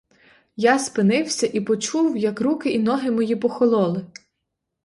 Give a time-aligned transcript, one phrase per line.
[0.55, 4.05] Я спинився і почув, як руки і ноги мої похололи.